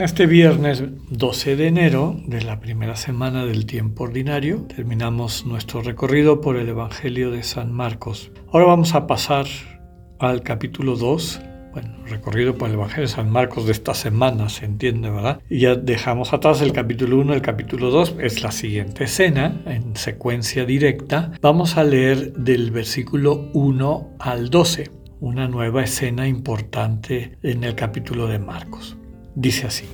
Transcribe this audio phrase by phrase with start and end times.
[0.00, 6.40] Este viernes 12 de enero de la primera semana del tiempo ordinario terminamos nuestro recorrido
[6.40, 8.32] por el Evangelio de San Marcos.
[8.50, 9.44] Ahora vamos a pasar
[10.18, 11.42] al capítulo 2
[11.74, 15.42] bueno, recorrido por el Evangelio de San Marcos de esta semana, se entiende, ¿verdad?
[15.50, 19.94] Y ya dejamos atrás el capítulo 1, el capítulo 2 es la siguiente escena, en
[19.96, 21.32] secuencia directa.
[21.42, 28.28] Vamos a leer del versículo 1 al 12, una nueva escena importante en el capítulo
[28.28, 28.96] de Marcos.
[29.34, 29.84] Dice así,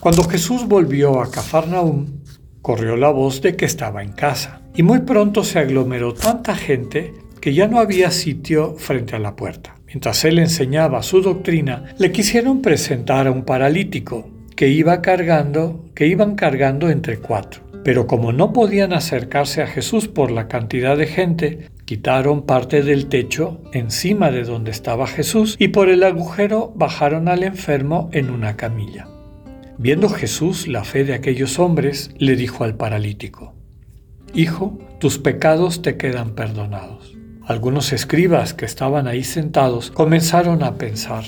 [0.00, 2.06] cuando Jesús volvió a Cafarnaúm,
[2.60, 7.14] corrió la voz de que estaba en casa, y muy pronto se aglomeró tanta gente
[7.40, 9.76] que ya no había sitio frente a la puerta.
[9.86, 16.06] Mientras él enseñaba su doctrina, le quisieron presentar a un paralítico que iba cargando, que
[16.06, 17.62] iban cargando entre cuatro.
[17.84, 23.06] Pero como no podían acercarse a Jesús por la cantidad de gente, quitaron parte del
[23.06, 28.56] techo encima de donde estaba Jesús y por el agujero bajaron al enfermo en una
[28.56, 29.08] camilla.
[29.76, 33.54] Viendo Jesús la fe de aquellos hombres, le dijo al paralítico,
[34.32, 37.14] Hijo, tus pecados te quedan perdonados.
[37.46, 41.24] Algunos escribas que estaban ahí sentados comenzaron a pensar,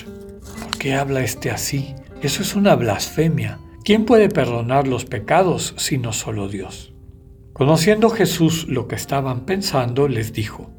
[0.60, 1.94] ¿por qué habla este así?
[2.22, 3.58] Eso es una blasfemia.
[3.84, 6.95] ¿Quién puede perdonar los pecados sino solo Dios?
[7.56, 10.70] Conociendo Jesús lo que estaban pensando, les dijo,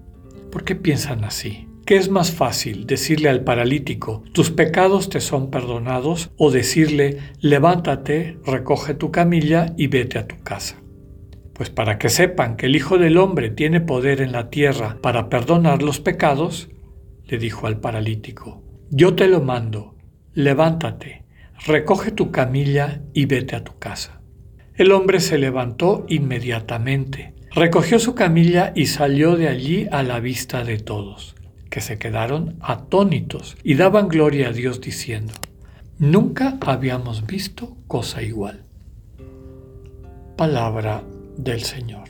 [0.52, 1.68] ¿por qué piensan así?
[1.88, 8.38] ¿Qué es más fácil decirle al paralítico, tus pecados te son perdonados, o decirle, levántate,
[8.46, 10.76] recoge tu camilla y vete a tu casa?
[11.54, 15.30] Pues para que sepan que el Hijo del Hombre tiene poder en la tierra para
[15.30, 16.70] perdonar los pecados,
[17.26, 18.62] le dijo al paralítico,
[18.92, 19.96] yo te lo mando,
[20.36, 21.26] levántate,
[21.66, 24.22] recoge tu camilla y vete a tu casa.
[24.78, 30.64] El hombre se levantó inmediatamente, recogió su camilla y salió de allí a la vista
[30.64, 31.36] de todos,
[31.72, 35.34] que se quedaron atónitos y daban gloria a Dios diciendo,
[35.98, 38.66] nunca habíamos visto cosa igual.
[40.36, 41.04] Palabra
[41.36, 42.10] del Señor.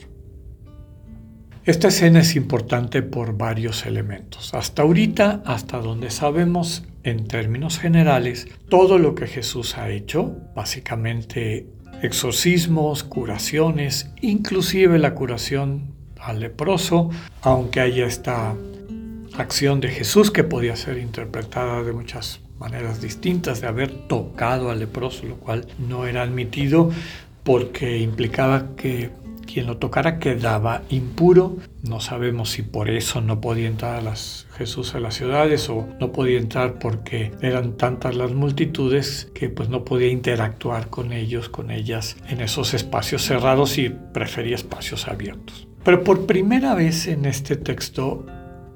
[1.64, 4.52] Esta escena es importante por varios elementos.
[4.52, 11.66] Hasta ahorita, hasta donde sabemos en términos generales, todo lo que Jesús ha hecho, básicamente
[12.02, 17.10] exorcismos, curaciones, inclusive la curación al leproso,
[17.42, 18.54] aunque haya esta
[19.36, 24.80] acción de Jesús que podía ser interpretada de muchas maneras distintas, de haber tocado al
[24.80, 26.90] leproso, lo cual no era admitido,
[27.44, 29.10] porque implicaba que
[29.52, 31.56] quien lo tocara quedaba impuro.
[31.82, 35.88] No sabemos si por eso no podía entrar a las, Jesús a las ciudades o
[35.98, 41.48] no podía entrar porque eran tantas las multitudes que pues no podía interactuar con ellos,
[41.48, 45.66] con ellas en esos espacios cerrados y prefería espacios abiertos.
[45.82, 48.26] Pero por primera vez en este texto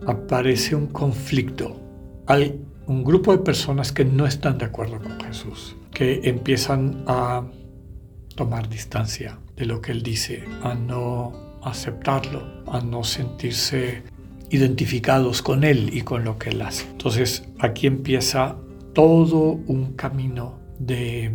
[0.07, 1.79] aparece un conflicto.
[2.27, 7.45] Hay un grupo de personas que no están de acuerdo con Jesús, que empiezan a
[8.35, 11.33] tomar distancia de lo que él dice, a no
[11.63, 14.03] aceptarlo, a no sentirse
[14.51, 16.87] identificados con él y con lo que él hace.
[16.91, 18.57] Entonces aquí empieza
[18.93, 21.33] todo un camino de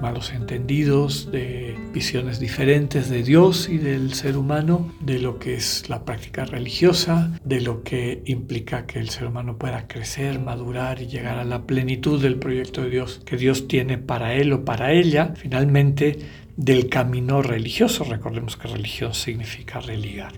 [0.00, 5.88] malos entendidos, de visiones diferentes de Dios y del ser humano, de lo que es
[5.88, 11.06] la práctica religiosa, de lo que implica que el ser humano pueda crecer, madurar y
[11.06, 14.92] llegar a la plenitud del proyecto de Dios que Dios tiene para él o para
[14.92, 16.18] ella, finalmente
[16.56, 18.04] del camino religioso.
[18.04, 20.32] Recordemos que religión significa religar.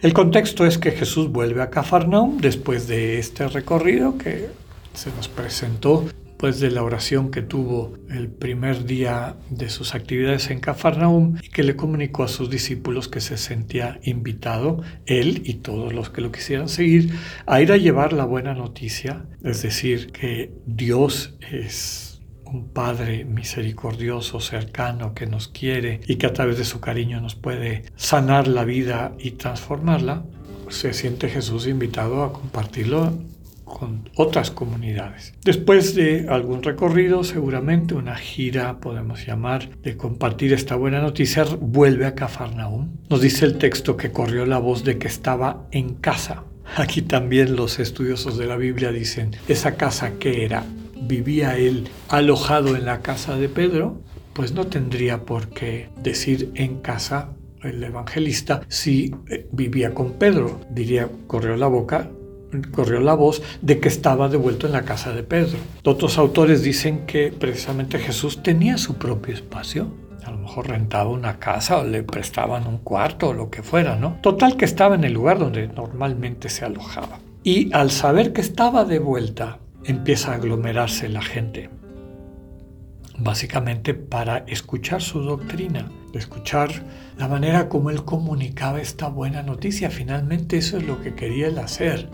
[0.00, 4.48] El contexto es que Jesús vuelve a Cafarnaum después de este recorrido que
[4.94, 6.06] se nos presentó
[6.40, 11.50] después de la oración que tuvo el primer día de sus actividades en Cafarnaum y
[11.50, 16.22] que le comunicó a sus discípulos que se sentía invitado, él y todos los que
[16.22, 17.12] lo quisieran seguir,
[17.44, 24.40] a ir a llevar la buena noticia, es decir, que Dios es un Padre misericordioso,
[24.40, 28.64] cercano, que nos quiere y que a través de su cariño nos puede sanar la
[28.64, 30.24] vida y transformarla,
[30.70, 33.12] se siente Jesús invitado a compartirlo
[33.70, 35.32] con otras comunidades.
[35.44, 42.06] Después de algún recorrido, seguramente una gira, podemos llamar, de compartir esta buena noticia, vuelve
[42.06, 42.90] a Cafarnaúm.
[43.08, 46.44] Nos dice el texto que corrió la voz de que estaba en casa.
[46.76, 50.64] Aquí también los estudiosos de la Biblia dicen, esa casa que era,
[51.00, 54.02] vivía él alojado en la casa de Pedro,
[54.34, 57.30] pues no tendría por qué decir en casa
[57.62, 60.60] el evangelista si eh, vivía con Pedro.
[60.70, 62.10] Diría, corrió la boca,
[62.72, 65.58] corrió la voz de que estaba devuelto en la casa de Pedro.
[65.84, 69.88] Otros autores dicen que precisamente Jesús tenía su propio espacio.
[70.24, 73.96] A lo mejor rentaba una casa o le prestaban un cuarto o lo que fuera,
[73.96, 74.18] ¿no?
[74.22, 77.18] Total que estaba en el lugar donde normalmente se alojaba.
[77.42, 81.70] Y al saber que estaba de vuelta, empieza a aglomerarse la gente
[83.20, 86.70] básicamente para escuchar su doctrina, escuchar
[87.18, 89.90] la manera como él comunicaba esta buena noticia.
[89.90, 92.08] Finalmente eso es lo que quería él hacer.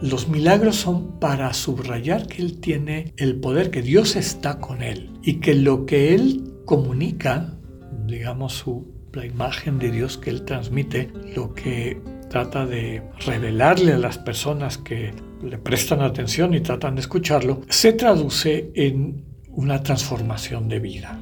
[0.00, 5.10] Los milagros son para subrayar que él tiene el poder, que Dios está con él
[5.22, 7.58] y que lo que él comunica,
[8.06, 13.98] digamos su, la imagen de Dios que él transmite, lo que trata de revelarle a
[13.98, 15.12] las personas que
[15.42, 21.20] le prestan atención y tratan de escucharlo, se traduce en una transformación de vida,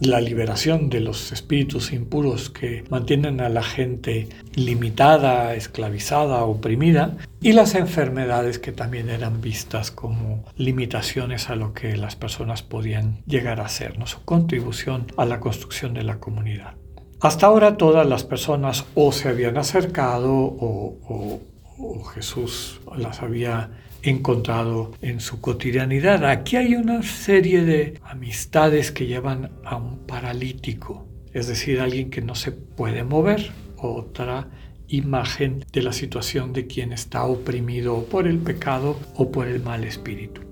[0.00, 7.52] la liberación de los espíritus impuros que mantienen a la gente limitada, esclavizada, oprimida, y
[7.52, 13.60] las enfermedades que también eran vistas como limitaciones a lo que las personas podían llegar
[13.60, 14.06] a ser, ¿no?
[14.06, 16.74] su contribución a la construcción de la comunidad.
[17.20, 21.40] Hasta ahora todas las personas o se habían acercado o,
[21.78, 23.70] o Jesús las había
[24.04, 26.24] encontrado en su cotidianidad.
[26.24, 32.20] Aquí hay una serie de amistades que llevan a un paralítico, es decir, alguien que
[32.20, 33.52] no se puede mover.
[33.76, 34.48] Otra
[34.88, 39.84] imagen de la situación de quien está oprimido por el pecado o por el mal
[39.84, 40.42] espíritu.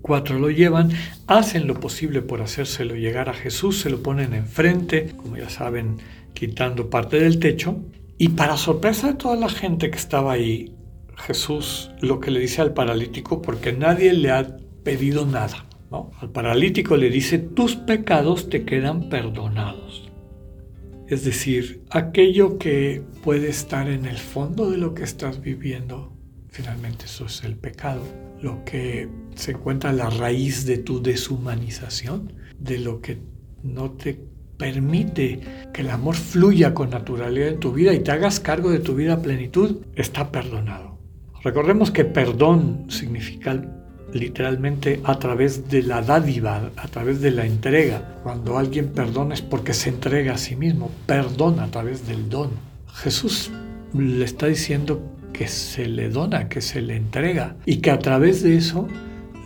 [0.00, 0.90] Cuatro lo llevan,
[1.26, 5.98] hacen lo posible por hacérselo llegar a Jesús, se lo ponen enfrente, como ya saben,
[6.34, 7.84] quitando parte del techo,
[8.18, 10.74] y para sorpresa de toda la gente que estaba ahí,
[11.22, 15.66] Jesús lo que le dice al paralítico porque nadie le ha pedido nada.
[16.20, 20.10] Al paralítico le dice, tus pecados te quedan perdonados.
[21.06, 26.16] Es decir, aquello que puede estar en el fondo de lo que estás viviendo,
[26.48, 28.02] finalmente eso es el pecado.
[28.40, 33.18] Lo que se encuentra a la raíz de tu deshumanización, de lo que
[33.62, 34.18] no te
[34.56, 35.40] permite
[35.74, 38.94] que el amor fluya con naturalidad en tu vida y te hagas cargo de tu
[38.94, 40.91] vida plenitud, está perdonado.
[41.42, 43.60] Recordemos que perdón significa
[44.12, 48.16] literalmente a través de la dádiva, a través de la entrega.
[48.22, 52.50] Cuando alguien perdona es porque se entrega a sí mismo, perdona a través del don.
[52.94, 53.50] Jesús
[53.94, 55.02] le está diciendo
[55.32, 58.86] que se le dona, que se le entrega y que a través de eso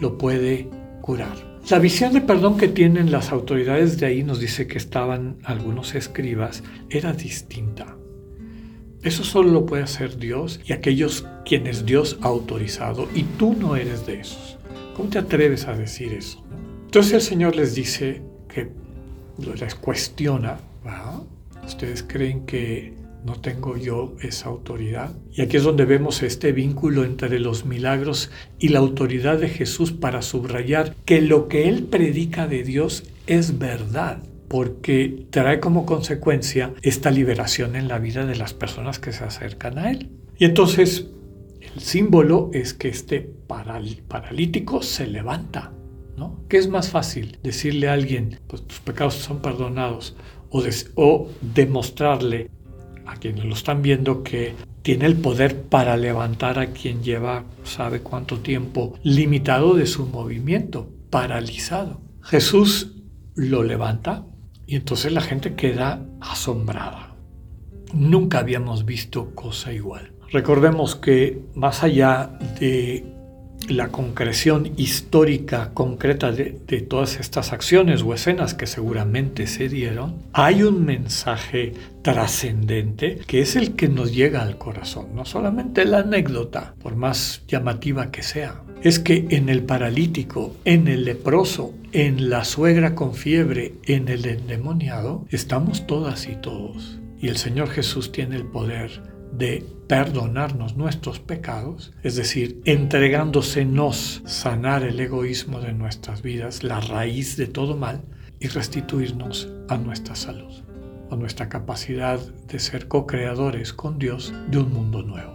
[0.01, 0.69] lo puede
[1.01, 1.57] curar.
[1.71, 5.95] La visión de perdón que tienen las autoridades de ahí nos dice que estaban algunos
[5.95, 7.97] escribas, era distinta.
[9.07, 13.77] Eso solo lo puede hacer Dios y aquellos quienes Dios ha autorizado y tú no
[13.77, 14.59] eres de esos.
[14.97, 16.45] ¿Cómo te atreves a decir eso?
[16.87, 18.69] Entonces el Señor les dice que
[19.39, 20.59] les cuestiona,
[21.65, 22.95] ¿ustedes creen que
[23.25, 25.15] no tengo yo esa autoridad?
[25.31, 29.93] Y aquí es donde vemos este vínculo entre los milagros y la autoridad de Jesús
[29.93, 36.75] para subrayar que lo que Él predica de Dios es verdad porque trae como consecuencia
[36.83, 40.11] esta liberación en la vida de las personas que se acercan a él.
[40.39, 41.07] Y entonces
[41.61, 45.73] el símbolo es que este paralítico se levanta.
[46.17, 46.45] ¿no?
[46.49, 47.39] ¿Qué es más fácil?
[47.43, 50.17] Decirle a alguien, pues tus pecados son perdonados,
[50.51, 50.63] o,
[50.95, 52.51] o demostrarle
[53.05, 58.01] a quienes lo están viendo que tiene el poder para levantar a quien lleva sabe
[58.01, 62.01] cuánto tiempo limitado de su movimiento, paralizado.
[62.23, 62.93] Jesús
[63.35, 64.27] lo levanta,
[64.67, 67.15] y entonces la gente queda asombrada.
[67.93, 70.13] Nunca habíamos visto cosa igual.
[70.31, 73.16] Recordemos que más allá de
[73.69, 76.53] la concreción histórica concreta de,
[76.89, 83.57] todas estas acciones o escenas que seguramente se dieron, hay un mensaje trascendente que es
[83.57, 88.63] el que nos llega al corazón, no solamente la anécdota, por más llamativa que sea,
[88.83, 94.27] es que en el paralítico, en el leproso, en la suegra con fiebre, en el
[94.27, 96.99] endemoniado, estamos todas y todos.
[97.19, 104.83] Y el Señor Jesús tiene el poder de perdonarnos nuestros pecados, es decir, entregándosenos, sanar
[104.83, 108.03] el egoísmo de nuestras vidas, la raíz de todo mal,
[108.41, 110.53] y restituirnos a nuestra salud,
[111.11, 115.35] a nuestra capacidad de ser co-creadores con Dios de un mundo nuevo.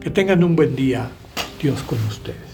[0.00, 1.08] Que tengan un buen día,
[1.60, 2.53] Dios con ustedes.